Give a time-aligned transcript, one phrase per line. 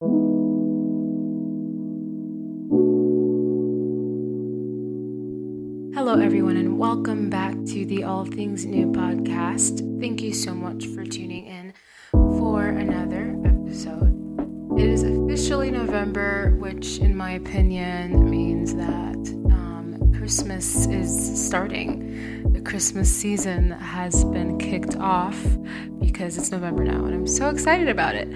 [0.00, 0.10] Hello,
[6.20, 10.00] everyone, and welcome back to the All Things New podcast.
[10.00, 11.74] Thank you so much for tuning in
[12.12, 14.14] for another episode.
[14.78, 19.16] It is officially November, which, in my opinion, means that
[19.52, 22.52] um, Christmas is starting.
[22.52, 25.44] The Christmas season has been kicked off
[25.98, 28.28] because it's November now, and I'm so excited about it.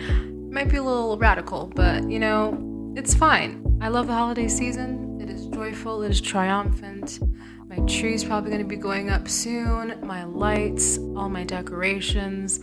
[0.53, 3.79] Might be a little radical, but you know, it's fine.
[3.81, 5.19] I love the holiday season.
[5.21, 7.21] It is joyful, it is triumphant.
[7.67, 9.99] My tree's probably going to be going up soon.
[10.07, 12.61] My lights, all my decorations.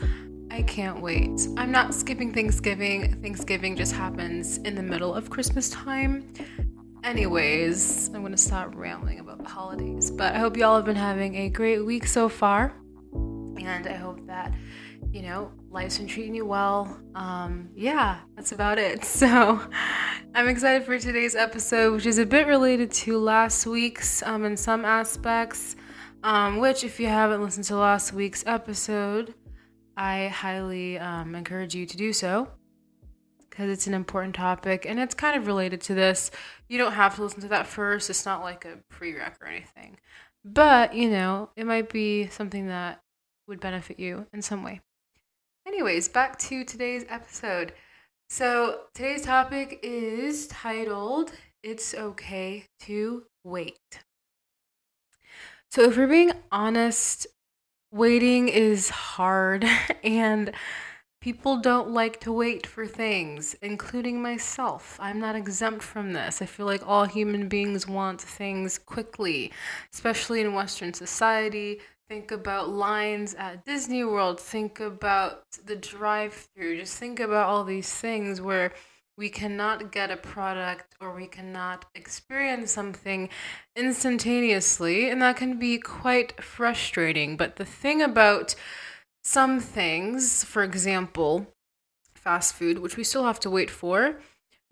[0.52, 1.47] I can't wait.
[1.57, 3.20] I'm not skipping Thanksgiving.
[3.21, 6.31] Thanksgiving just happens in the middle of Christmas time.
[7.03, 10.11] Anyways, I'm going to stop rambling about the holidays.
[10.11, 12.75] But I hope y'all have been having a great week so far.
[13.13, 14.53] And I hope that,
[15.11, 17.00] you know, life's been treating you well.
[17.16, 19.05] Um, yeah, that's about it.
[19.20, 19.59] So
[20.34, 24.56] I'm excited for today's episode, which is a bit related to last week's um, in
[24.56, 25.76] some aspects.
[26.23, 29.34] Um, which, if you haven't listened to last week's episode,
[29.95, 32.50] I highly um, encourage you to do so
[33.50, 36.31] because it's an important topic and it's kind of related to this.
[36.67, 39.98] You don't have to listen to that first, it's not like a prereq or anything.
[40.45, 43.02] But, you know, it might be something that
[43.48, 44.81] would benefit you in some way.
[45.70, 47.73] Anyways, back to today's episode.
[48.28, 54.00] So, today's topic is titled It's Okay to Wait.
[55.70, 57.28] So, if we're being honest,
[57.92, 59.64] waiting is hard
[60.03, 60.52] and
[61.22, 64.98] people don't like to wait for things, including myself.
[65.00, 66.42] I'm not exempt from this.
[66.42, 69.52] I feel like all human beings want things quickly,
[69.94, 71.80] especially in Western society.
[72.09, 74.39] Think about lines at Disney World.
[74.39, 76.79] Think about the drive through.
[76.79, 78.73] Just think about all these things where
[79.15, 83.30] we cannot get a product or we cannot experience something
[83.75, 85.07] instantaneously.
[85.07, 87.37] And that can be quite frustrating.
[87.37, 88.55] But the thing about
[89.23, 91.53] some things, for example,
[92.15, 94.19] fast food, which we still have to wait for,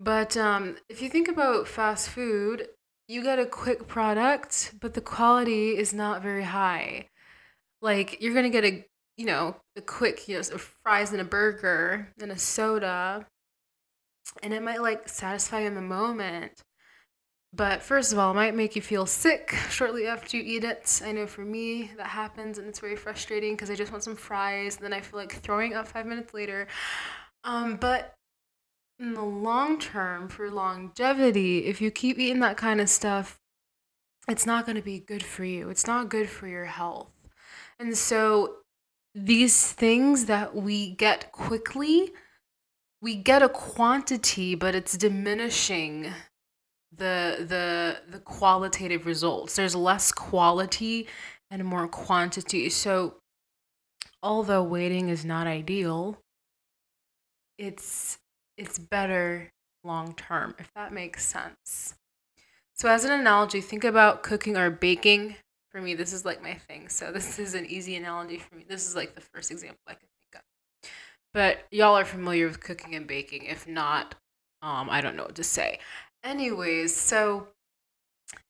[0.00, 2.66] but um, if you think about fast food,
[3.06, 7.06] you get a quick product, but the quality is not very high
[7.80, 8.84] like you're gonna get a
[9.16, 13.26] you know a quick you know fries and a burger and a soda
[14.42, 16.52] and it might like satisfy you in the moment.
[17.52, 21.00] But first of all it might make you feel sick shortly after you eat it.
[21.04, 24.16] I know for me that happens and it's very frustrating because i just want some
[24.16, 26.66] fries and then i feel like throwing up five minutes later.
[27.44, 28.14] Um, but
[28.98, 33.38] in the long term for longevity if you keep eating that kind of stuff
[34.28, 35.70] it's not going to be good for you.
[35.70, 37.08] It's not good for your health
[37.78, 38.56] and so
[39.14, 42.12] these things that we get quickly,
[43.00, 46.12] we get a quantity, but it's diminishing
[46.96, 49.56] the the the qualitative results.
[49.56, 51.06] There's less quality
[51.50, 52.68] and more quantity.
[52.70, 53.16] So
[54.22, 56.18] although waiting is not ideal,
[57.58, 58.18] it's
[58.56, 59.50] it's better
[59.84, 61.94] long term if that makes sense.
[62.74, 65.36] So as an analogy, think about cooking or baking
[65.70, 66.88] for me, this is like my thing.
[66.88, 68.64] So this is an easy analogy for me.
[68.68, 70.90] This is like the first example I can think of.
[71.34, 73.44] But y'all are familiar with cooking and baking.
[73.44, 74.14] If not,
[74.62, 75.78] um, I don't know what to say.
[76.24, 77.48] Anyways, so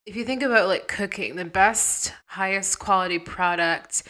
[0.07, 4.05] if you think about like cooking, the best, highest quality product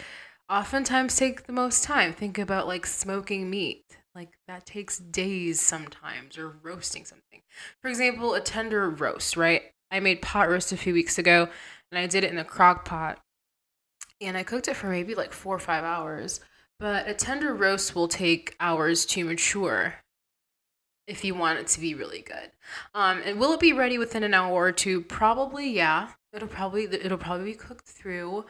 [0.49, 2.13] oftentimes take the most time.
[2.13, 3.85] Think about like smoking meat.
[4.15, 7.41] Like that takes days sometimes, or roasting something.
[7.81, 9.61] For example, a tender roast, right?
[9.91, 11.49] I made pot roast a few weeks ago
[11.91, 13.19] and I did it in a crock pot.
[14.21, 16.39] And I cooked it for maybe like four or five hours.
[16.79, 19.95] But a tender roast will take hours to mature
[21.07, 22.51] if you want it to be really good.
[22.93, 25.01] Um, and will it be ready within an hour or two?
[25.01, 26.09] Probably, yeah.
[26.31, 28.45] It'll probably it'll probably be cooked through,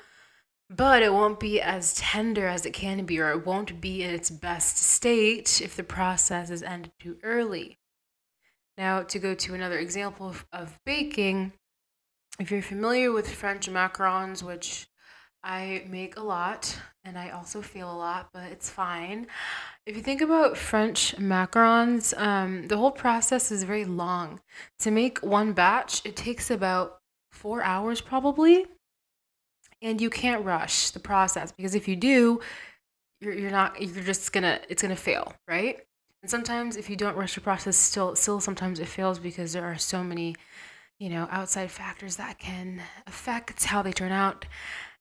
[0.69, 4.13] but it won't be as tender as it can be, or it won't be in
[4.13, 7.79] its best state if the process is ended too early.
[8.77, 11.53] Now, to go to another example of, of baking,
[12.39, 14.87] if you're familiar with French macarons, which
[15.43, 19.27] I make a lot and I also feel a lot, but it's fine.
[19.85, 24.39] If you think about French macarons, um, the whole process is very long.
[24.79, 26.99] To make one batch, it takes about
[27.31, 28.65] four hours probably.
[29.81, 32.41] And you can't rush the process because if you do,
[33.21, 35.79] you're, you're not, you're just gonna, it's gonna fail, right?
[36.21, 39.63] And sometimes if you don't rush the process, still, still sometimes it fails because there
[39.63, 40.35] are so many
[40.99, 44.45] you know, outside factors that can affect how they turn out.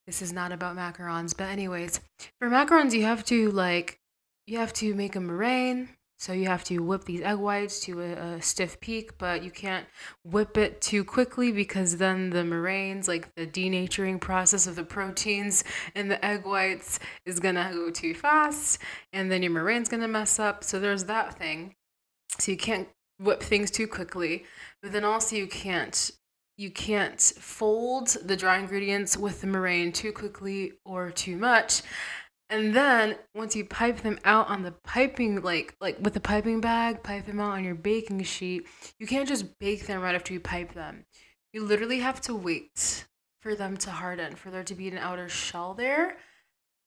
[0.06, 2.00] This is not about macarons, but anyways,
[2.39, 3.99] for macarons, you have to like,
[4.47, 5.91] you have to make a meringue,
[6.21, 9.53] So you have to whip these egg whites to a, a, stiff peak, but you
[9.53, 9.87] can't
[10.25, 15.62] whip it too quickly because then the meringues, like the denaturing process of the proteins
[15.94, 18.81] in the egg whites, is gonna go too fast,
[19.12, 20.65] and then your meringue's gonna mess up.
[20.65, 21.77] So there's that thing.
[22.41, 24.44] So you can't whip things too quickly,
[24.82, 26.11] but then also you can't
[26.56, 31.82] you can't fold the dry ingredients with the meringue too quickly or too much
[32.50, 36.61] and then once you pipe them out on the piping, like like with the piping
[36.61, 38.67] bag, pipe them out on your baking sheet.
[38.99, 41.05] You can't just bake them right after you pipe them.
[41.53, 43.06] You literally have to wait
[43.43, 46.17] for them to harden, for there to be an outer shell there.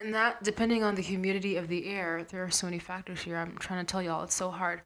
[0.01, 3.37] And that, depending on the humidity of the air, there are so many factors here.
[3.37, 4.81] I'm trying to tell y'all, it's so hard.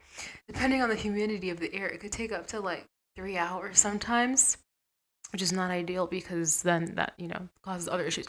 [0.48, 2.86] Depending on the humidity of the air, it could take up to like
[3.16, 4.58] three hours sometimes
[5.36, 8.26] which is not ideal because then that, you know, causes other issues.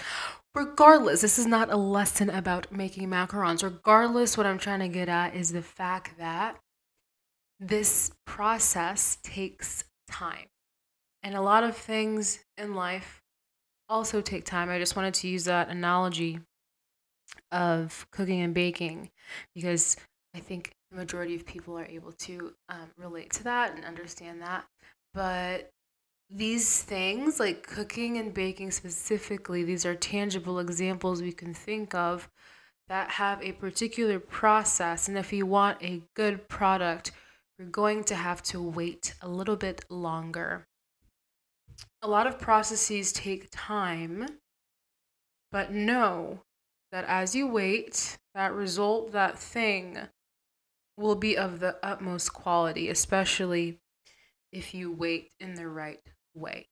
[0.56, 3.62] Regardless, this is not a lesson about making macarons.
[3.62, 6.58] Regardless, what I'm trying to get at is the fact that
[7.60, 10.46] this process takes time.
[11.22, 13.22] And a lot of things in life
[13.88, 14.68] also take time.
[14.68, 16.40] I just wanted to use that analogy
[17.52, 19.10] of cooking and baking
[19.54, 19.96] because
[20.34, 24.42] I think the majority of people are able to um, relate to that and understand
[24.42, 24.64] that.
[25.14, 25.70] But
[26.28, 32.28] these things, like cooking and baking specifically, these are tangible examples we can think of
[32.88, 35.08] that have a particular process.
[35.08, 37.12] And if you want a good product,
[37.58, 40.66] you're going to have to wait a little bit longer.
[42.02, 44.26] A lot of processes take time,
[45.50, 46.42] but know
[46.92, 49.98] that as you wait, that result, that thing,
[50.96, 53.78] will be of the utmost quality, especially
[54.52, 56.00] if you wait in the right
[56.34, 56.68] way.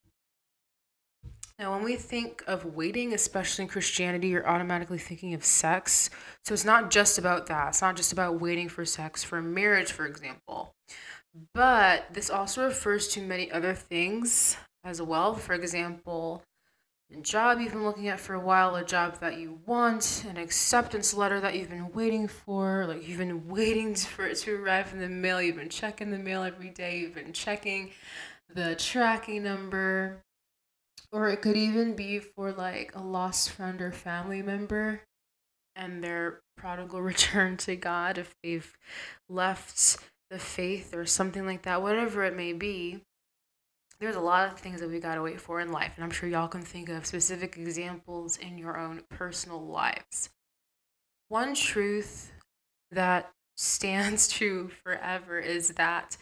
[1.59, 6.11] Now, when we think of waiting, especially in Christianity, you're automatically thinking of sex.
[6.45, 7.69] So it's not just about that.
[7.69, 10.75] It's not just about waiting for sex for marriage, for example.
[11.53, 15.35] But this also refers to many other things as well.
[15.35, 16.43] For example,
[17.23, 21.15] job you've been looking at for a while, a job that you want, an acceptance
[21.15, 25.01] letter that you've been waiting for, like you've been waiting for it to arrive in
[25.01, 27.91] the mail, you've been checking the mail every day, you've been checking
[28.55, 30.23] the tracking number,
[31.13, 35.03] or it could even be for like a lost friend or family member
[35.77, 38.77] and their prodigal return to God if they've
[39.29, 39.99] left
[40.31, 43.03] the faith or something like that, whatever it may be.
[44.01, 46.11] There's a lot of things that we got to wait for in life, and I'm
[46.11, 50.31] sure y'all can think of specific examples in your own personal lives.
[51.29, 52.33] One truth
[52.91, 56.17] that stands true forever is that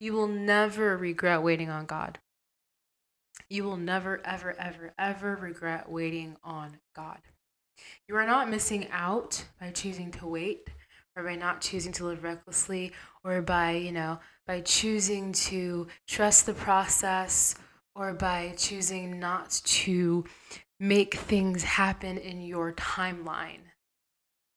[0.00, 2.18] you will never regret waiting on God.
[3.50, 7.18] You will never, ever, ever, ever regret waiting on God.
[8.06, 10.68] You are not missing out by choosing to wait
[11.16, 12.92] or by not choosing to live recklessly
[13.24, 17.54] or by, you know, by choosing to trust the process
[17.94, 20.24] or by choosing not to
[20.80, 23.60] make things happen in your timeline.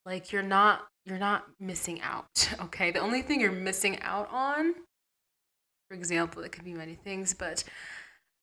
[0.06, 2.90] Like you're not you're not missing out, okay?
[2.90, 4.74] The only thing you're missing out on
[5.92, 7.64] for example, it could be many things, but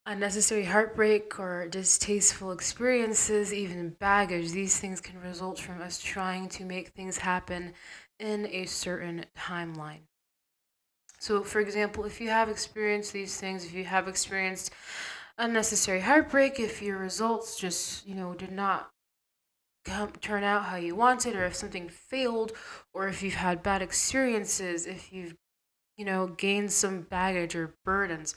[0.06, 6.64] unnecessary heartbreak or distasteful experiences, even baggage, these things can result from us trying to
[6.64, 7.72] make things happen
[8.20, 10.02] in a certain timeline.
[11.20, 14.72] So, for example, if you have experienced these things, if you have experienced
[15.38, 18.90] unnecessary heartbreak, if your results just, you know, did not
[19.84, 22.52] come, turn out how you wanted, or if something failed,
[22.92, 25.36] or if you've had bad experiences, if you've
[26.00, 28.34] you know, gained some baggage or burdens.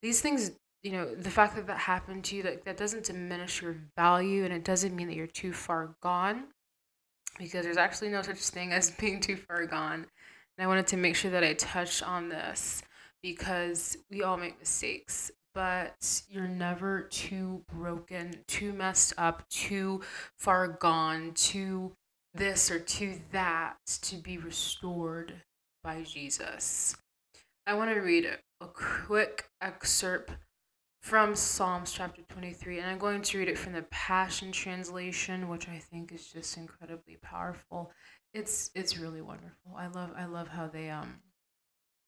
[0.00, 0.52] These things,
[0.82, 4.44] you know, the fact that that happened to you, that, that doesn't diminish your value
[4.44, 6.44] and it doesn't mean that you're too far gone
[7.38, 10.06] because there's actually no such thing as being too far gone.
[10.56, 12.82] And I wanted to make sure that I touched on this
[13.22, 20.02] because we all make mistakes, but you're never too broken, too messed up, too
[20.36, 21.92] far gone, too
[22.34, 25.32] this or too that to be restored
[25.82, 26.96] by Jesus.
[27.66, 28.28] I want to read
[28.60, 30.32] a quick excerpt
[31.00, 35.68] from Psalms chapter 23, and I'm going to read it from the Passion Translation, which
[35.68, 37.92] I think is just incredibly powerful.
[38.34, 39.74] It's it's really wonderful.
[39.76, 41.20] I love I love how they um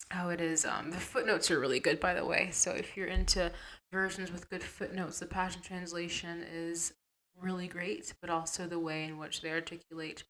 [0.09, 2.49] how it is um the footnotes are really good by the way.
[2.51, 3.51] So if you're into
[3.91, 6.93] versions with good footnotes, the Passion Translation is
[7.41, 10.23] really great, but also the way in which they articulate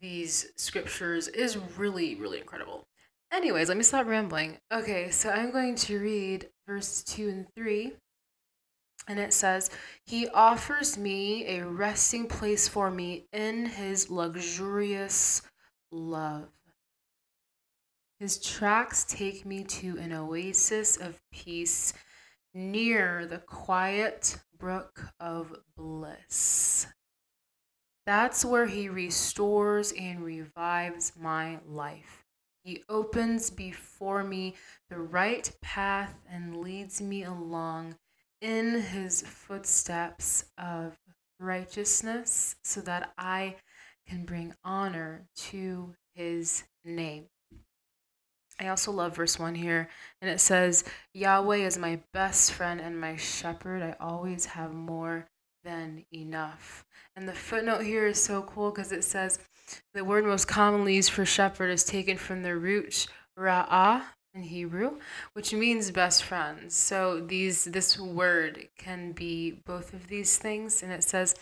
[0.00, 2.86] these scriptures is really, really incredible.
[3.32, 4.58] Anyways, let me stop rambling.
[4.72, 7.92] Okay, so I'm going to read verse 2 and 3.
[9.10, 9.70] And it says,
[10.06, 15.42] He offers me a resting place for me in his luxurious
[15.90, 16.46] love.
[18.20, 21.92] His tracks take me to an oasis of peace
[22.54, 26.86] near the quiet brook of bliss.
[28.06, 32.24] That's where He restores and revives my life.
[32.62, 34.54] He opens before me
[34.88, 37.96] the right path and leads me along
[38.40, 40.96] in His footsteps of
[41.38, 43.56] righteousness so that I
[44.08, 47.26] can bring honor to His name.
[48.58, 49.88] I also love verse 1 here,
[50.20, 53.82] and it says, Yahweh is my best friend and my shepherd.
[53.82, 55.26] I always have more
[55.64, 56.84] than enough.
[57.16, 59.38] And the footnote here is so cool because it says
[59.94, 63.06] the word most commonly used for shepherd is taken from the root
[63.38, 64.02] ra'ah
[64.34, 64.98] in Hebrew,
[65.32, 66.74] which means best friends.
[66.74, 71.34] So these this word can be both of these things, and it says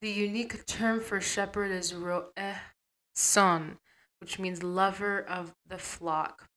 [0.00, 2.56] the unique term for shepherd is ro'eh
[3.14, 3.78] son,
[4.20, 6.48] which means lover of the flock.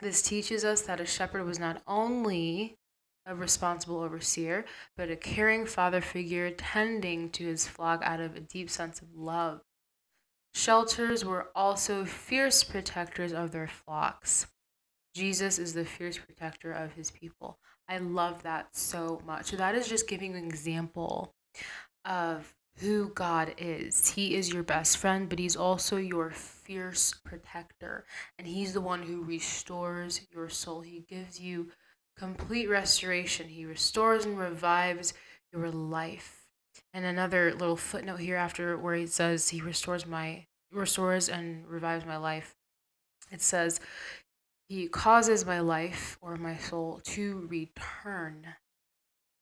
[0.00, 2.76] This teaches us that a shepherd was not only
[3.24, 4.64] a responsible overseer,
[4.96, 9.14] but a caring father figure tending to his flock out of a deep sense of
[9.14, 9.60] love.
[10.54, 14.48] Shelters were also fierce protectors of their flocks.
[15.14, 17.58] Jesus is the fierce protector of his people.
[17.88, 19.46] I love that so much.
[19.46, 21.34] So that is just giving an example
[22.04, 24.10] of who God is.
[24.10, 28.04] He is your best friend, but He's also your fierce protector.
[28.38, 30.80] And He's the one who restores your soul.
[30.80, 31.70] He gives you
[32.16, 33.48] complete restoration.
[33.48, 35.14] He restores and revives
[35.52, 36.46] your life.
[36.94, 42.06] And another little footnote here after where he says he restores my restores and revives
[42.06, 42.54] my life.
[43.30, 43.80] It says
[44.72, 48.46] he causes my life or my soul to return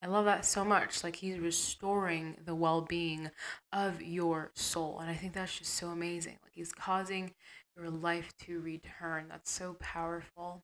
[0.02, 1.04] I love that so much.
[1.04, 3.30] Like he's restoring the well being
[3.72, 4.98] of your soul.
[5.00, 6.38] And I think that's just so amazing.
[6.42, 7.34] Like he's causing
[7.76, 9.26] your life to return.
[9.28, 10.62] That's so powerful.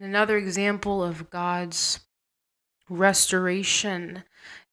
[0.00, 2.00] And another example of God's
[2.88, 4.24] restoration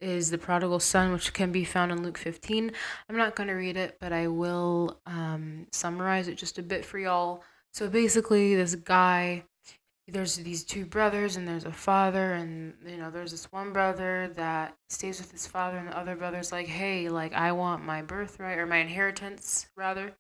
[0.01, 2.72] is the prodigal son, which can be found in Luke 15.
[3.10, 6.86] I'm not going to read it, but I will um, summarize it just a bit
[6.86, 7.44] for y'all.
[7.74, 9.44] So basically, this guy
[10.08, 14.30] there's these two brothers and there's a father and you know there's this one brother
[14.36, 18.01] that stays with his father and the other brother's like hey like i want my
[18.01, 20.12] birthright or my inheritance rather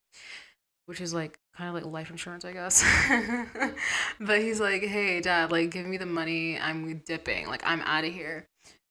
[0.85, 2.83] which is like kind of like life insurance i guess.
[4.19, 6.59] But he's like hey dad like give me the money.
[6.59, 7.47] I'm dipping.
[7.47, 8.47] Like i'm out of here.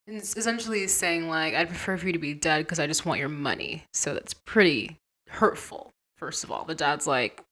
[0.06, 3.06] And it's essentially saying like i'd prefer for you to be dead because i just
[3.06, 3.84] want your money.
[3.92, 6.64] So that's pretty hurtful first of all.
[6.64, 7.42] The dad's like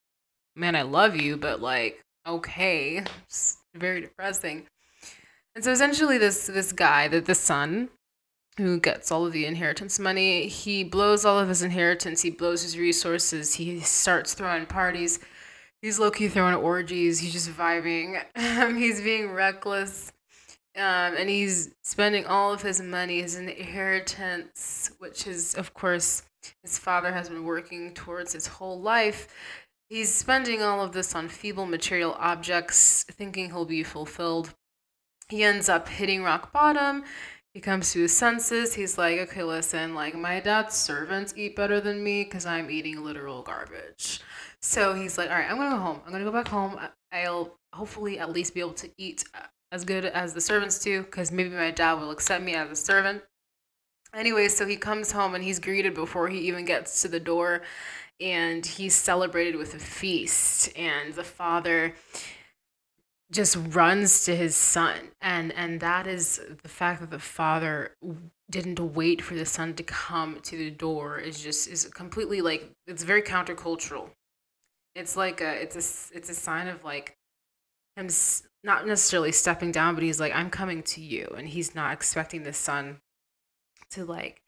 [0.56, 3.02] man i love you but like okay.
[3.26, 4.66] It's very depressing.
[5.54, 7.90] And so essentially this this guy, that the son
[8.56, 12.62] who gets all of the inheritance money, he blows all of his inheritance, he blows
[12.62, 15.18] his resources, he starts throwing parties.
[15.82, 17.20] He's low key throwing orgies.
[17.20, 18.22] He's just vibing.
[18.76, 20.12] he's being reckless.
[20.76, 26.22] Um, and he's spending all of his money, his inheritance, which is, of course,
[26.62, 29.28] his father has been working towards his whole life.
[29.90, 34.54] He's spending all of this on feeble material objects, thinking he'll be fulfilled.
[35.28, 37.02] He ends up hitting rock bottom.
[37.52, 38.74] He comes to his senses.
[38.74, 43.02] He's like, okay, listen, like my dad's servants eat better than me because I'm eating
[43.02, 44.20] literal garbage.
[44.62, 46.00] So he's like, all right, I'm to go home.
[46.06, 46.78] I'm to go back home.
[47.10, 51.02] I'll hopefully at least be able to eat uh, as good as the servants do
[51.02, 53.24] because maybe my dad will accept me as a servant.
[54.14, 57.62] Anyway, so he comes home and he's greeted before he even gets to the door
[58.20, 61.94] and he's celebrated with a feast and the father
[63.30, 65.12] just runs to his son.
[65.20, 67.96] And and that is the fact that the father
[68.50, 72.70] didn't wait for the son to come to the door is just is completely like
[72.86, 74.10] it's very countercultural.
[74.94, 77.16] It's like a it's a it's a sign of like
[77.96, 78.08] him
[78.62, 81.32] not necessarily stepping down but he's like i'm coming to you.
[81.36, 83.00] And he's not expecting the son
[83.92, 84.39] to like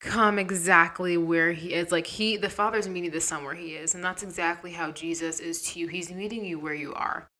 [0.00, 1.90] come exactly where he is.
[1.90, 5.40] Like he, the Father's meeting the Son where he is, and that's exactly how Jesus
[5.40, 5.88] is to you.
[5.88, 7.30] He's meeting you where you are,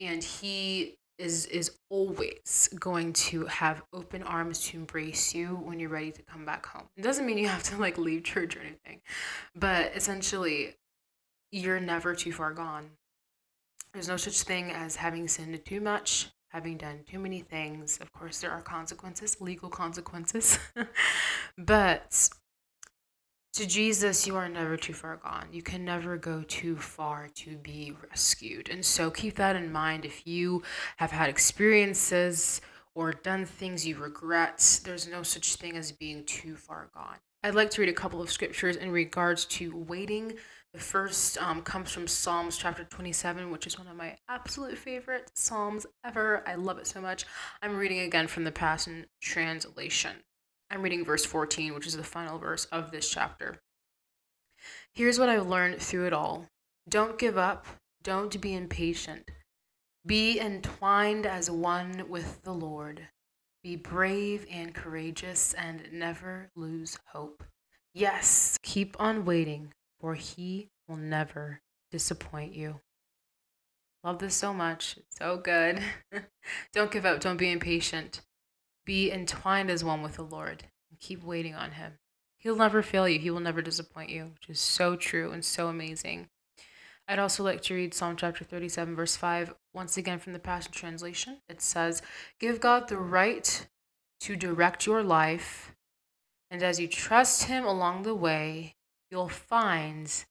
[0.00, 5.90] and he is is always going to have open arms to embrace you when you're
[5.90, 6.88] ready to come back home.
[6.96, 9.00] It doesn't mean you have to like leave church or anything,
[9.54, 10.76] but essentially,
[11.50, 12.90] you're never too far gone.
[13.92, 17.98] There's no such thing as having sinned too much having done too many things.
[18.00, 20.58] Of course, there are consequences, legal consequences.
[21.58, 22.30] but
[23.54, 25.48] to Jesus, you are never too far gone.
[25.52, 28.68] You can never go too far to be rescued.
[28.68, 30.04] And so keep that in mind.
[30.04, 30.62] If you
[30.98, 32.60] have had experiences
[32.94, 37.18] or done things you regret, there's no such thing as being too far gone.
[37.42, 40.34] I'd like to read a couple of scriptures in regards to waiting
[40.74, 45.30] The first um, comes from Psalms chapter 27, which is one of my absolute favorite
[45.34, 46.42] Psalms ever.
[46.46, 47.24] I love it so much.
[47.62, 50.16] I'm reading again from the Passion Translation.
[50.70, 53.60] I'm reading verse 14, which is the final verse of this chapter.
[54.92, 56.48] Here's what I've learned through it all
[56.86, 57.66] don't give up,
[58.02, 59.30] don't be impatient.
[60.04, 63.08] Be entwined as one with the Lord.
[63.62, 67.42] Be brave and courageous and never lose hope.
[67.94, 72.80] Yes, keep on waiting, for He will never disappoint you.
[74.04, 74.96] Love this so much.
[74.96, 75.82] It's so good.
[76.72, 77.20] don't give up.
[77.20, 78.22] Don't be impatient.
[78.84, 81.98] Be entwined as one with the Lord and keep waiting on Him.
[82.38, 83.18] He'll never fail you.
[83.18, 86.28] He will never disappoint you, which is so true and so amazing.
[87.08, 90.72] I'd also like to read Psalm chapter 37, verse 5, once again from the Passion
[90.72, 91.38] Translation.
[91.48, 92.02] It says,
[92.38, 93.66] Give God the right
[94.20, 95.74] to direct your life,
[96.50, 98.76] and as you trust Him along the way,
[99.10, 100.24] you'll find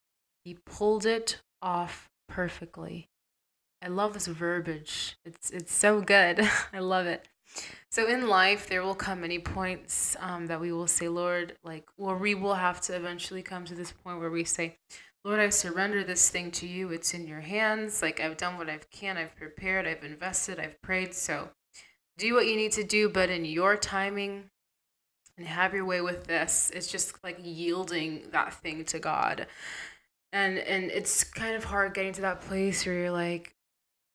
[0.44, 3.08] He pulled it off perfectly.
[3.82, 5.16] I love this verbiage.
[5.24, 6.40] It's it's so good.
[6.72, 7.28] I love it.
[7.90, 11.88] So in life, there will come many points um, that we will say, Lord, like,
[11.96, 14.76] well, we will have to eventually come to this point where we say,
[15.24, 16.90] Lord, I surrender this thing to you.
[16.90, 18.02] It's in your hands.
[18.02, 19.16] Like I've done what I can.
[19.16, 19.86] I've prepared.
[19.86, 20.60] I've invested.
[20.60, 21.14] I've prayed.
[21.14, 21.50] So
[22.16, 24.50] do what you need to do, but in your timing
[25.38, 26.70] and have your way with this.
[26.74, 29.46] It's just like yielding that thing to God.
[30.32, 33.54] And and it's kind of hard getting to that place where you're like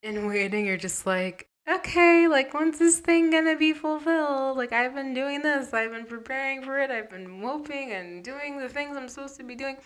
[0.04, 4.58] in waiting, you're just like, okay, like when's this thing gonna be fulfilled?
[4.58, 8.60] Like I've been doing this, I've been preparing for it, I've been moping and doing
[8.60, 9.78] the things I'm supposed to be doing.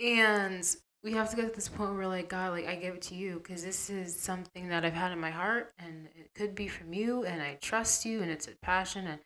[0.00, 0.64] And
[1.04, 3.14] we have to get to this point where like, God, like I give it to
[3.14, 6.68] you because this is something that I've had in my heart and it could be
[6.68, 9.20] from you and I trust you and it's a passion and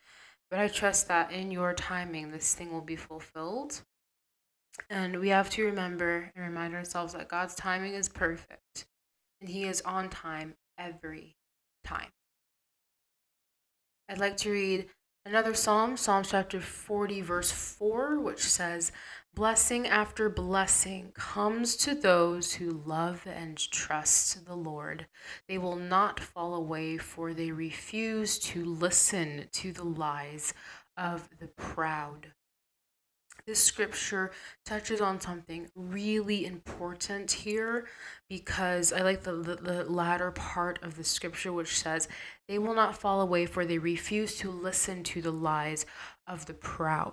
[0.54, 3.82] but I trust that in your timing this thing will be fulfilled.
[4.88, 8.86] And we have to remember and remind ourselves that God's timing is perfect
[9.40, 11.34] and He is on time every
[11.82, 12.12] time.
[14.08, 14.86] I'd like to read
[15.26, 18.92] another psalm, Psalm chapter 40, verse 4, which says,
[19.34, 25.06] Blessing after blessing comes to those who love and trust the Lord.
[25.48, 30.54] They will not fall away, for they refuse to listen to the lies
[30.96, 32.32] of the proud
[33.46, 34.30] this scripture
[34.64, 37.86] touches on something really important here
[38.28, 42.08] because I like the, the, the, latter part of the scripture, which says,
[42.48, 45.84] They will not fall away, for they refuse to listen to the lies
[46.26, 47.12] of the proud.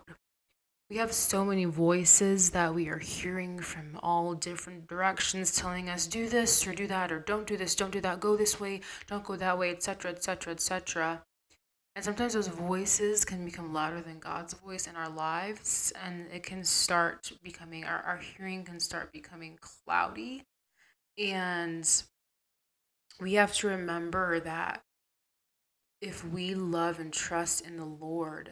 [0.91, 6.06] We have so many voices that we are hearing from all different directions telling us,
[6.06, 8.82] do this or do that, or don't do this, don't do that, go this way,
[9.08, 11.23] don't go that way, etc., etc., etc.
[11.95, 16.43] And sometimes those voices can become louder than God's voice in our lives, and it
[16.43, 20.43] can start becoming, our, our hearing can start becoming cloudy.
[21.17, 21.89] And
[23.17, 24.84] we have to remember that
[26.01, 28.51] if we love and trust in the Lord,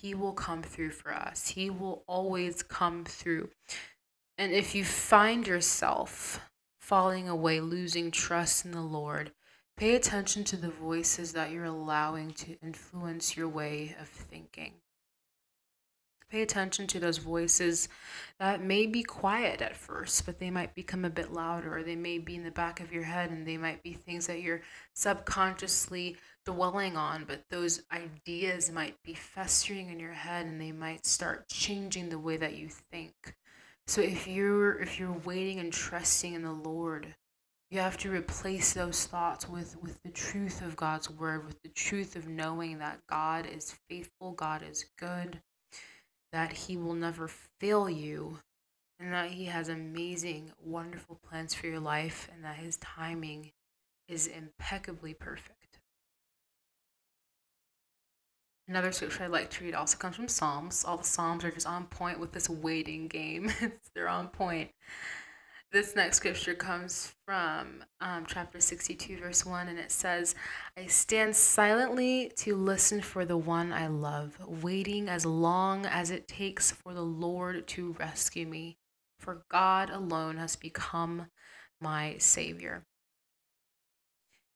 [0.00, 1.48] He will come through for us.
[1.48, 3.50] He will always come through.
[4.36, 6.40] And if you find yourself
[6.78, 9.32] falling away, losing trust in the Lord,
[9.78, 14.72] Pay attention to the voices that you're allowing to influence your way of thinking.
[16.28, 17.88] Pay attention to those voices
[18.40, 21.94] that may be quiet at first, but they might become a bit louder, or they
[21.94, 24.62] may be in the back of your head, and they might be things that you're
[24.94, 26.16] subconsciously
[26.54, 31.46] dwelling on, but those ideas might be festering in your head and they might start
[31.48, 33.34] changing the way that you think.
[33.86, 37.14] So if you're if you're waiting and trusting in the Lord,
[37.70, 41.68] you have to replace those thoughts with, with the truth of God's word, with the
[41.68, 45.42] truth of knowing that God is faithful, God is good,
[46.32, 47.28] that He will never
[47.60, 48.38] fail you,
[48.98, 53.52] and that He has amazing, wonderful plans for your life, and that His timing
[54.08, 55.67] is impeccably perfect.
[58.68, 60.84] Another scripture I'd like to read also comes from Psalms.
[60.84, 63.50] All the Psalms are just on point with this waiting game.
[63.94, 64.70] They're on point.
[65.72, 70.34] This next scripture comes from um, chapter 62, verse 1, and it says,
[70.76, 76.28] I stand silently to listen for the one I love, waiting as long as it
[76.28, 78.76] takes for the Lord to rescue me,
[79.18, 81.28] for God alone has become
[81.80, 82.84] my Savior.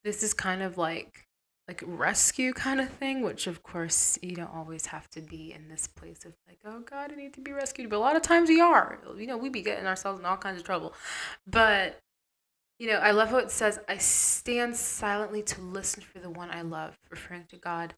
[0.04, 1.26] This is kind of like
[1.68, 5.68] like rescue kind of thing, which of course you don't always have to be in
[5.68, 7.88] this place of like, oh God, I need to be rescued.
[7.88, 8.98] But a lot of times we are.
[9.16, 10.94] You know, we be getting ourselves in all kinds of trouble.
[11.46, 12.00] But
[12.78, 16.50] you know, I love how it says, I stand silently to listen for the one
[16.50, 17.94] I love, referring to God,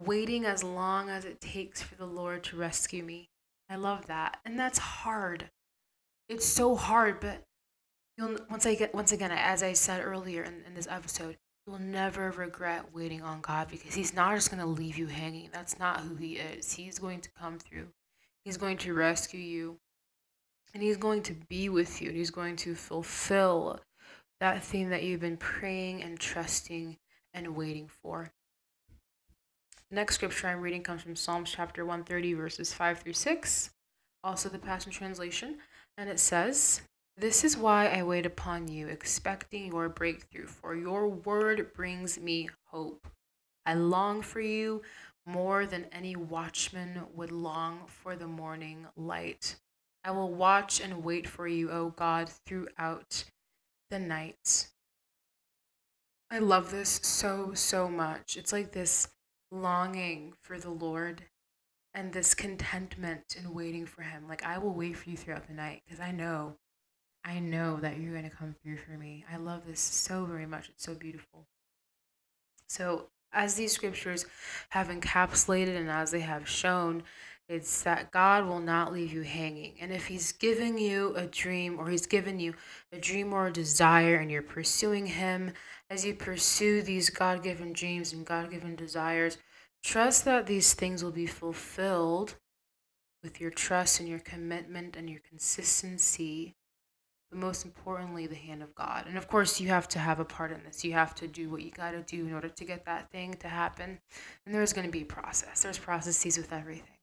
[0.00, 3.30] waiting as long as it takes for the Lord to rescue me.
[3.70, 4.38] I love that.
[4.44, 5.50] And that's hard.
[6.28, 7.44] it's so hard, but
[8.18, 11.78] you'll once I get once again, as I said earlier in, in this episode, you'll
[11.78, 15.48] never regret waiting on God because He's not just gonna leave you hanging.
[15.52, 16.72] That's not who He is.
[16.72, 17.88] He's going to come through.
[18.44, 19.78] He's going to rescue you.
[20.74, 22.08] And He's going to be with you.
[22.08, 23.80] And He's going to fulfill
[24.40, 26.98] that thing that you've been praying and trusting
[27.32, 28.30] and waiting for.
[29.90, 33.70] The next scripture I'm reading comes from Psalms chapter 130, verses 5 through 6,
[34.22, 35.58] also the Passion Translation.
[35.96, 36.82] And it says,
[37.16, 42.48] This is why I wait upon you, expecting your breakthrough, for your word brings me
[42.66, 43.06] hope.
[43.64, 44.82] I long for you
[45.24, 49.56] more than any watchman would long for the morning light.
[50.02, 53.24] I will watch and wait for you, O God, throughout
[53.90, 54.68] the night.
[56.30, 58.36] I love this so, so much.
[58.36, 59.08] It's like this
[59.52, 61.22] longing for the Lord
[61.94, 64.26] and this contentment in waiting for Him.
[64.28, 66.56] Like, I will wait for you throughout the night because I know,
[67.24, 69.24] I know that you're going to come through for me.
[69.32, 70.68] I love this so very much.
[70.68, 71.46] It's so beautiful.
[72.68, 74.26] So, as these scriptures
[74.70, 77.02] have encapsulated and as they have shown,
[77.48, 79.74] it's that God will not leave you hanging.
[79.80, 82.54] And if He's giving you a dream or He's given you
[82.92, 85.52] a dream or a desire and you're pursuing Him,
[85.90, 89.38] as you pursue these God given dreams and God given desires,
[89.82, 92.36] trust that these things will be fulfilled
[93.22, 96.54] with your trust and your commitment and your consistency
[97.34, 99.06] but most importantly, the hand of God.
[99.08, 100.84] And of course, you have to have a part in this.
[100.84, 103.34] You have to do what you got to do in order to get that thing
[103.40, 103.98] to happen.
[104.46, 106.98] And there's going to be a process, there's processes with everything.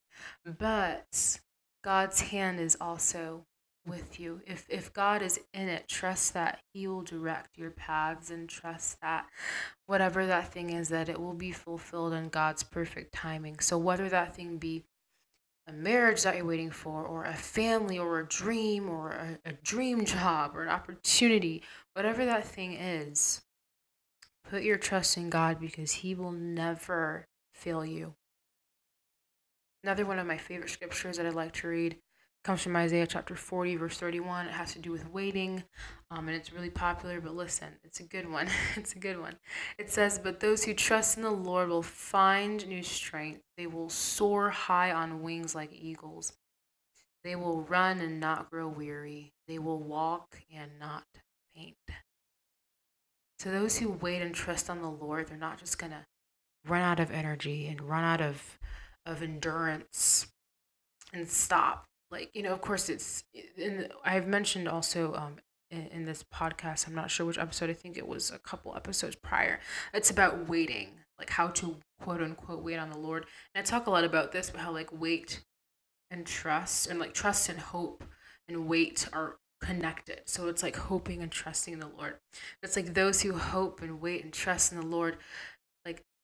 [0.57, 1.39] But
[1.83, 3.45] God's hand is also
[3.85, 4.41] with you.
[4.45, 9.01] If if God is in it, trust that he will direct your paths and trust
[9.01, 9.25] that
[9.87, 13.59] whatever that thing is that it will be fulfilled in God's perfect timing.
[13.59, 14.85] So whether that thing be
[15.71, 19.53] a marriage that you're waiting for, or a family, or a dream, or a, a
[19.53, 23.41] dream job, or an opportunity, whatever that thing is,
[24.49, 28.15] put your trust in God because He will never fail you.
[29.83, 31.97] Another one of my favorite scriptures that I like to read
[32.43, 34.47] comes from Isaiah chapter 40, verse 31.
[34.47, 35.63] It has to do with waiting,
[36.09, 38.47] um, and it's really popular, but listen, it's a good one.
[38.75, 39.35] it's a good one.
[39.77, 43.41] It says, But those who trust in the Lord will find new strength.
[43.57, 46.33] They will soar high on wings like eagles.
[47.23, 49.33] They will run and not grow weary.
[49.47, 51.03] They will walk and not
[51.55, 51.75] faint.
[53.37, 56.05] So, those who wait and trust on the Lord, they're not just going to
[56.65, 58.59] run out of energy and run out of,
[59.05, 60.27] of endurance
[61.13, 63.23] and stop like you know of course it's
[63.57, 65.35] in i've mentioned also um
[65.69, 68.75] in, in this podcast i'm not sure which episode i think it was a couple
[68.75, 69.59] episodes prior
[69.93, 73.25] it's about waiting like how to quote unquote wait on the lord.
[73.53, 75.43] And i talk a lot about this but how like wait
[76.09, 78.03] and trust and like trust and hope
[78.47, 80.21] and wait are connected.
[80.25, 82.15] So it's like hoping and trusting in the lord.
[82.63, 85.17] It's like those who hope and wait and trust in the lord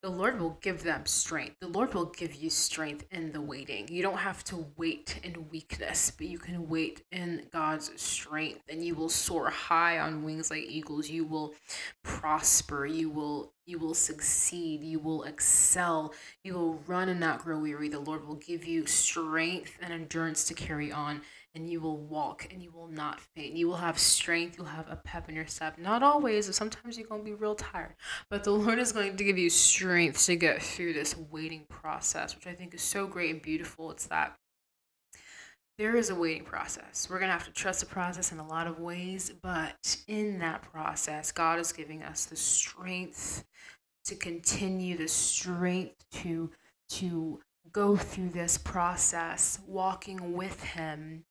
[0.07, 1.57] the Lord will give them strength.
[1.59, 3.89] The Lord will give you strength in the waiting.
[3.89, 8.81] You don't have to wait in weakness, but you can wait in God's strength and
[8.81, 11.09] you will soar high on wings like eagles.
[11.09, 11.55] You will
[12.03, 12.85] prosper.
[12.85, 14.81] You will you will succeed.
[14.81, 16.13] You will excel.
[16.41, 17.89] You will run and not grow weary.
[17.89, 21.21] The Lord will give you strength and endurance to carry on
[21.57, 23.55] and you will walk and you will not faint.
[23.55, 25.79] You will have strength, you'll have a pep in your step.
[25.79, 27.95] Not always, sometimes you're going to be real tired,
[28.29, 32.35] but the Lord is going to give you strength to get through this waiting process,
[32.35, 33.89] which I think is so great and beautiful.
[33.89, 34.37] It's that
[35.79, 37.07] there is a waiting process.
[37.09, 40.37] We're going to have to trust the process in a lot of ways, but in
[40.39, 43.43] that process, God is giving us the strength
[44.05, 46.51] to continue, the strength to
[46.89, 47.41] to
[47.73, 51.25] go through this process walking with him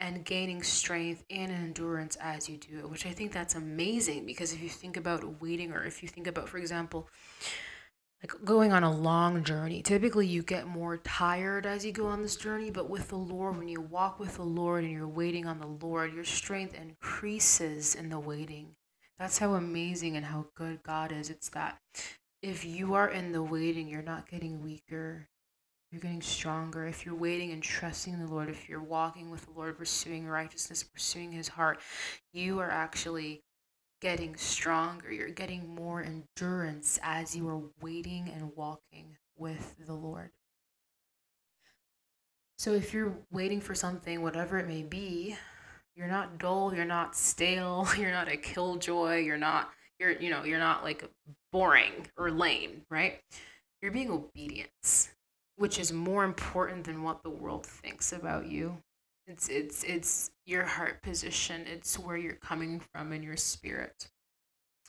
[0.00, 4.52] and gaining strength and endurance as you do it, which I think that's amazing because
[4.52, 7.08] if you think about waiting or if you think about, for example,
[8.22, 12.22] like going on a long journey, typically you get more tired as you go on
[12.22, 15.46] this journey, but with the Lord, when you walk with the Lord and you're waiting
[15.46, 18.74] on the Lord, your strength increases in the waiting.
[19.18, 21.30] That's how amazing and how good God is.
[21.30, 21.78] It's that
[22.42, 25.28] if you are in the waiting, you're not getting weaker,
[25.90, 26.86] you're getting stronger.
[26.86, 30.82] If you're waiting and trusting the Lord, if you're walking with the Lord, pursuing righteousness,
[30.82, 31.80] pursuing His heart,
[32.32, 33.42] you are actually
[34.00, 35.10] getting stronger.
[35.10, 40.30] You're getting more endurance as you are waiting and walking with the Lord.
[42.58, 45.36] So if you're waiting for something, whatever it may be,
[45.94, 50.44] you're not dull, you're not stale, you're not a killjoy, you're not you're you know,
[50.44, 51.08] you're not like
[51.50, 53.20] boring or lame, right?
[53.80, 54.70] You're being obedient
[55.58, 58.78] which is more important than what the world thinks about you.
[59.26, 61.66] It's it's it's your heart position.
[61.66, 64.08] It's where you're coming from in your spirit.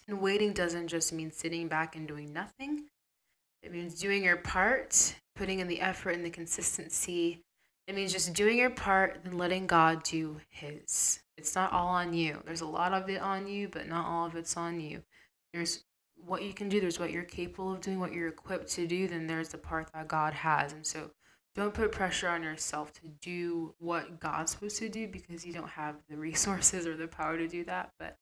[0.08, 2.86] And waiting doesn't just mean sitting back and doing nothing.
[3.62, 7.44] It means doing your part, putting in the effort and the consistency.
[7.88, 11.20] It means just doing your part and letting God do his.
[11.38, 12.42] It's not all on you.
[12.46, 15.02] There's a lot of it on you, but not all of it's on you.
[15.54, 15.84] There's
[16.30, 19.08] what you can do, there's what you're capable of doing, what you're equipped to do,
[19.08, 20.74] then there's the part that God has.
[20.74, 21.12] And so
[21.56, 25.70] don't put pressure on yourself to do what God's supposed to do because you don't
[25.70, 27.92] have the resources or the power to do that.
[28.00, 28.18] But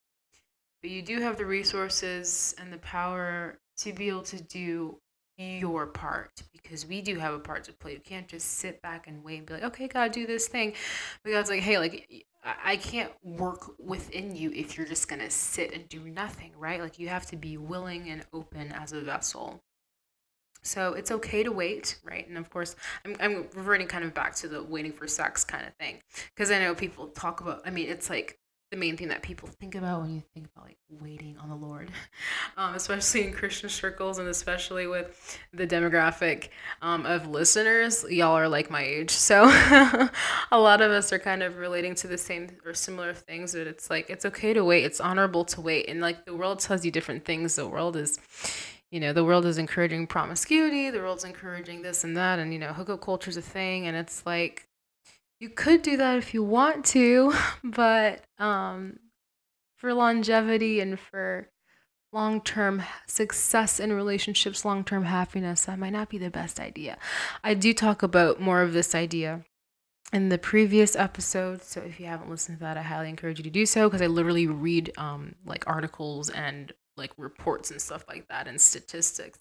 [0.82, 5.00] but you do have the resources and the power to be able to do
[5.38, 7.94] your part because we do have a part to play.
[7.94, 10.74] You can't just sit back and wait and be like, okay, God, do this thing.
[11.24, 12.26] But God's like, hey, like,
[12.64, 16.82] I can't work within you if you're just going to sit and do nothing, right?
[16.82, 19.62] Like, you have to be willing and open as a vessel.
[20.64, 22.28] So it's okay to wait, right?
[22.28, 25.66] And of course, I'm, I'm reverting kind of back to the waiting for sex kind
[25.66, 26.02] of thing.
[26.36, 28.38] Because I know people talk about, I mean, it's like
[28.72, 31.56] the main thing that people think about when you think about like waiting on the
[31.56, 31.90] Lord,
[32.58, 36.50] um, especially in Christian circles and especially with the demographic
[36.82, 38.06] um, of listeners.
[38.10, 39.44] Y'all are like my age, so
[40.52, 43.54] a lot of us are kind of relating to the same or similar things.
[43.54, 44.84] But it's like it's okay to wait.
[44.84, 47.56] It's honorable to wait, and like the world tells you different things.
[47.56, 48.20] The world is
[48.92, 52.60] you know, the world is encouraging promiscuity, the world's encouraging this and that, and you
[52.60, 54.68] know, hookup culture is a thing, and it's like
[55.40, 59.00] you could do that if you want to, but um,
[59.78, 61.50] for longevity and for
[62.12, 66.98] long term success in relationships, long term happiness, that might not be the best idea.
[67.44, 69.46] I do talk about more of this idea
[70.14, 71.64] in the previous episode.
[71.64, 74.02] So if you haven't listened to that, I highly encourage you to do so because
[74.02, 79.40] I literally read um, like articles and like reports and stuff like that and statistics.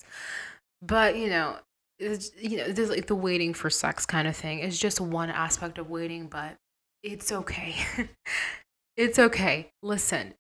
[0.83, 1.57] But you know,
[1.99, 5.31] it's, you know, there's like the waiting for sex kind of thing is just one
[5.31, 6.57] aspect of waiting, but
[7.03, 7.77] it's okay.
[8.97, 9.71] it's okay.
[9.83, 10.35] Listen,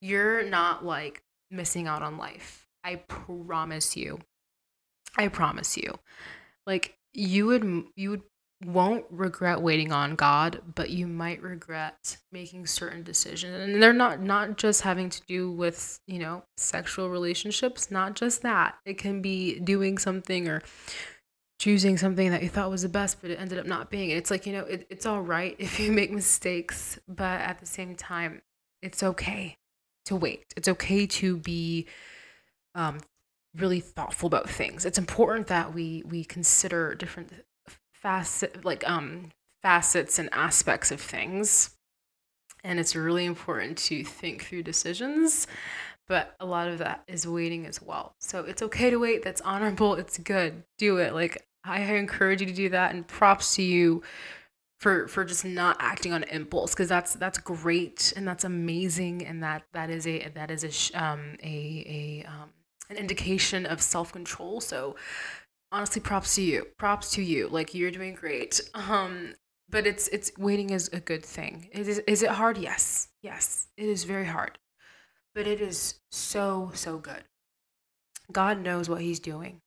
[0.00, 2.66] you're not like missing out on life.
[2.84, 4.18] I promise you.
[5.16, 5.98] I promise you.
[6.66, 8.22] Like you would you would
[8.64, 13.54] won't regret waiting on God, but you might regret making certain decisions.
[13.54, 18.42] And they're not not just having to do with, you know, sexual relationships, not just
[18.42, 18.76] that.
[18.84, 20.62] It can be doing something or
[21.58, 24.10] choosing something that you thought was the best, but it ended up not being.
[24.10, 27.66] It's like, you know, it, it's all right if you make mistakes, but at the
[27.66, 28.42] same time,
[28.82, 29.56] it's okay
[30.06, 30.52] to wait.
[30.56, 31.86] It's okay to be
[32.74, 32.98] um,
[33.56, 34.84] really thoughtful about things.
[34.84, 37.32] It's important that we we consider different
[38.02, 39.30] facet like um
[39.62, 41.76] facets and aspects of things.
[42.62, 45.46] And it's really important to think through decisions,
[46.06, 48.14] but a lot of that is waiting as well.
[48.20, 49.22] So it's okay to wait.
[49.22, 49.94] That's honorable.
[49.94, 50.64] It's good.
[50.76, 51.14] Do it.
[51.14, 54.02] Like I encourage you to do that and props to you
[54.78, 59.42] for for just not acting on impulse because that's that's great and that's amazing and
[59.42, 62.50] that that is a that is a um a a um
[62.90, 64.60] an indication of self-control.
[64.60, 64.96] So
[65.72, 66.66] honestly props to you.
[66.78, 67.48] Props to you.
[67.48, 68.60] Like you're doing great.
[68.74, 69.34] Um
[69.68, 71.68] but it's it's waiting is a good thing.
[71.72, 72.58] Is is it hard?
[72.58, 73.08] Yes.
[73.22, 73.68] Yes.
[73.76, 74.58] It is very hard.
[75.34, 77.24] But it is so so good.
[78.32, 79.60] God knows what he's doing.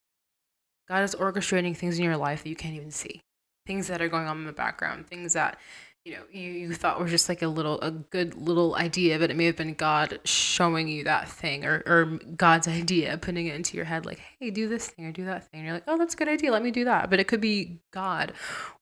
[0.87, 3.21] God is orchestrating things in your life that you can't even see.
[3.65, 5.07] Things that are going on in the background.
[5.07, 5.57] Things that
[6.05, 9.31] you know you, you thought were just like a little a good little idea but
[9.31, 13.55] it may have been god showing you that thing or, or god's idea putting it
[13.55, 15.61] into your head like hey do this thing or do that thing.
[15.61, 16.51] And you're like oh that's a good idea.
[16.51, 17.09] Let me do that.
[17.09, 18.33] But it could be god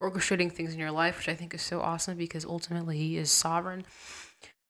[0.01, 3.31] orchestrating things in your life which i think is so awesome because ultimately he is
[3.31, 3.85] sovereign.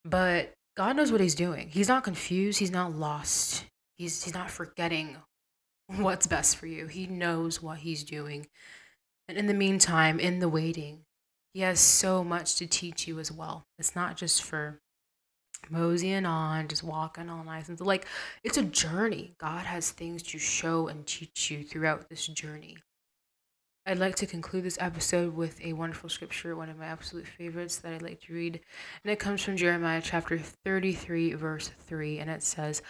[0.04, 1.70] But god knows what he's doing.
[1.70, 2.60] He's not confused.
[2.60, 3.66] He's not lost.
[3.98, 5.18] He's he's not forgetting
[5.88, 6.88] what's best for you.
[6.88, 8.48] He knows what he's doing.
[9.28, 11.06] And in the meantime in the waiting
[11.54, 13.66] he has so much to teach you as well.
[13.78, 14.80] It's not just for
[15.70, 18.06] moseying on, just walking all nice and like
[18.44, 19.36] it's a journey.
[19.38, 22.78] God has things to show and teach you throughout this journey.
[23.86, 27.78] I'd like to conclude this episode with a wonderful scripture, one of my absolute favorites
[27.78, 28.60] that I like to read.
[29.04, 32.20] And it comes from Jeremiah chapter 33, verse 3.
[32.20, 32.84] And it says,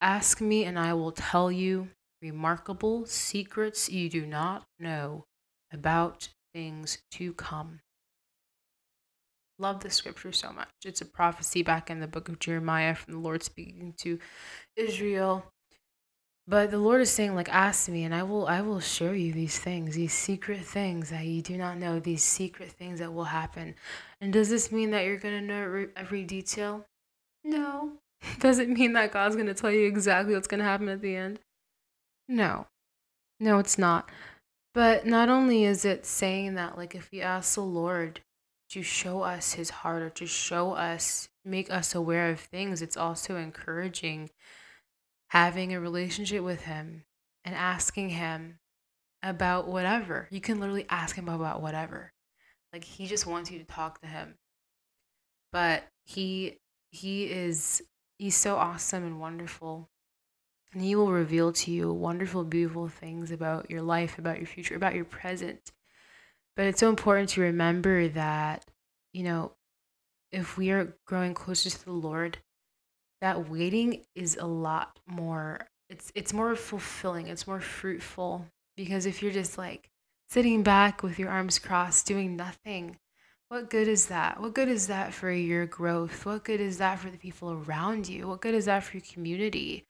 [0.00, 1.88] Ask me, and I will tell you
[2.22, 5.24] remarkable secrets you do not know
[5.72, 7.80] about things to come.
[9.58, 10.68] Love the scripture so much.
[10.84, 14.18] It's a prophecy back in the book of Jeremiah from the Lord speaking to
[14.76, 15.46] Israel.
[16.48, 19.32] But the Lord is saying, like, ask me, and I will I will show you
[19.32, 23.24] these things, these secret things that you do not know, these secret things that will
[23.24, 23.74] happen.
[24.20, 26.84] And does this mean that you're gonna know every detail?
[27.42, 27.92] No.
[28.40, 31.38] Does it mean that God's gonna tell you exactly what's gonna happen at the end?
[32.28, 32.66] No.
[33.38, 34.10] No, it's not.
[34.74, 38.20] But not only is it saying that, like, if you ask the Lord,
[38.70, 42.82] to show us his heart or to show us, make us aware of things.
[42.82, 44.30] It's also encouraging
[45.28, 47.04] having a relationship with him
[47.44, 48.58] and asking him
[49.22, 50.28] about whatever.
[50.30, 52.12] You can literally ask him about whatever.
[52.72, 54.34] Like he just wants you to talk to him.
[55.52, 56.58] But he
[56.90, 57.82] he is
[58.18, 59.90] he's so awesome and wonderful.
[60.72, 64.74] And he will reveal to you wonderful, beautiful things about your life, about your future,
[64.74, 65.72] about your present.
[66.56, 68.64] But it's so important to remember that,
[69.12, 69.52] you know,
[70.32, 72.38] if we are growing closer to the Lord,
[73.20, 79.22] that waiting is a lot more it's it's more fulfilling, it's more fruitful because if
[79.22, 79.90] you're just like
[80.28, 82.98] sitting back with your arms crossed doing nothing,
[83.48, 84.40] what good is that?
[84.40, 86.26] What good is that for your growth?
[86.26, 88.26] What good is that for the people around you?
[88.26, 89.86] What good is that for your community?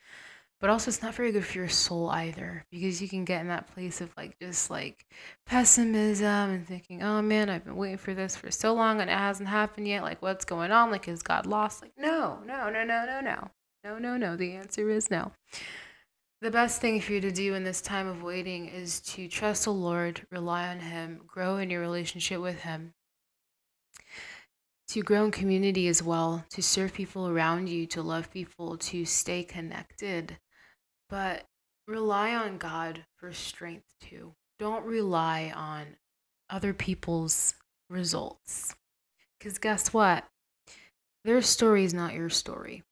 [0.59, 3.49] But also, it's not very good for your soul either because you can get in
[3.49, 5.05] that place of like just like
[5.45, 9.19] pessimism and thinking, oh man, I've been waiting for this for so long and it
[9.19, 10.03] hasn't happened yet.
[10.03, 10.91] Like, what's going on?
[10.91, 11.83] Like, is God lost?
[11.83, 13.51] Like, no, no, no, no, no, no.
[13.85, 14.35] No, no, no.
[14.35, 15.33] The answer is no.
[16.41, 19.65] The best thing for you to do in this time of waiting is to trust
[19.65, 22.95] the Lord, rely on Him, grow in your relationship with Him,
[24.89, 29.05] to grow in community as well, to serve people around you, to love people, to
[29.05, 30.39] stay connected.
[31.09, 31.45] But
[31.87, 34.35] rely on God for strength too.
[34.59, 35.97] Don't rely on
[36.51, 37.55] other people's
[37.89, 38.75] results.
[39.39, 40.25] Because guess what?
[41.25, 42.83] Their story is not your story.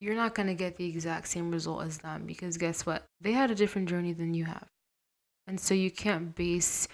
[0.00, 3.04] You're not going to get the exact same result as them because guess what?
[3.20, 4.68] They had a different journey than you have.
[5.46, 6.88] And so you can't base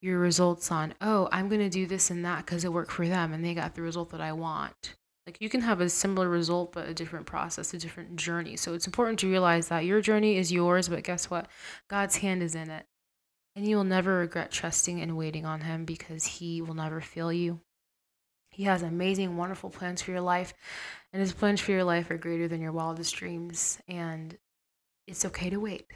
[0.00, 3.06] your results on, oh, I'm going to do this and that because it worked for
[3.06, 4.96] them and they got the result that I want.
[5.26, 8.56] Like you can have a similar result, but a different process, a different journey.
[8.56, 11.48] So it's important to realize that your journey is yours, but guess what?
[11.88, 12.84] God's hand is in it.
[13.56, 17.32] And you will never regret trusting and waiting on Him because He will never fail
[17.32, 17.60] you.
[18.50, 20.54] He has amazing, wonderful plans for your life,
[21.12, 23.78] and His plans for your life are greater than your wildest dreams.
[23.88, 24.36] And
[25.06, 25.86] it's okay to wait.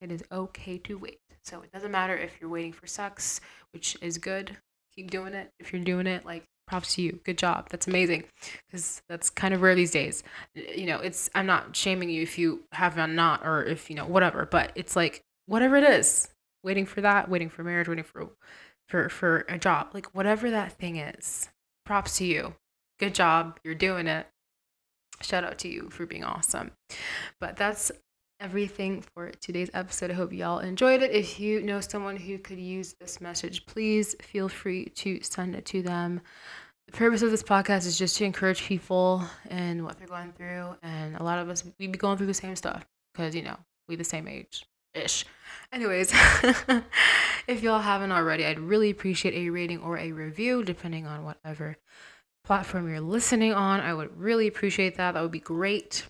[0.00, 1.20] It is okay to wait.
[1.44, 3.40] So it doesn't matter if you're waiting for sex,
[3.72, 4.56] which is good.
[4.94, 5.52] Keep doing it.
[5.58, 7.20] If you're doing it, like props to you.
[7.24, 7.68] Good job.
[7.70, 8.24] That's amazing.
[8.66, 10.22] Because that's kind of rare these days.
[10.54, 14.06] You know, it's I'm not shaming you if you have not or if you know
[14.06, 16.28] whatever, but it's like whatever it is,
[16.62, 18.28] waiting for that, waiting for marriage, waiting for
[18.88, 21.48] for for a job, like whatever that thing is.
[21.84, 22.54] Props to you.
[22.98, 23.58] Good job.
[23.64, 24.26] You're doing it.
[25.20, 26.72] Shout out to you for being awesome.
[27.40, 27.90] But that's
[28.42, 30.10] everything for today's episode.
[30.10, 31.12] I hope y'all enjoyed it.
[31.12, 35.64] If you know someone who could use this message, please feel free to send it
[35.66, 36.20] to them.
[36.86, 40.74] The purpose of this podcast is just to encourage people and what they're going through.
[40.82, 43.56] And a lot of us, we be going through the same stuff because, you know,
[43.86, 45.24] we the same age ish.
[45.72, 46.12] Anyways,
[47.46, 51.76] if y'all haven't already, I'd really appreciate a rating or a review, depending on whatever
[52.44, 53.78] platform you're listening on.
[53.80, 55.12] I would really appreciate that.
[55.12, 56.06] That would be great.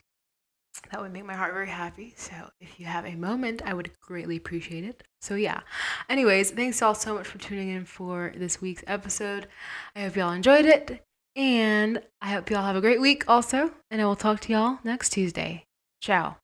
[0.91, 2.15] That would make my heart very happy.
[2.17, 5.03] So if you have a moment, I would greatly appreciate it.
[5.21, 5.61] So yeah.
[6.09, 9.49] Anyways, thanks y'all so much for tuning in for this week's episode.
[9.95, 11.05] I hope y'all enjoyed it.
[11.35, 13.73] And I hope y'all have a great week also.
[13.91, 15.65] And I will talk to y'all next Tuesday.
[16.01, 16.42] Ciao.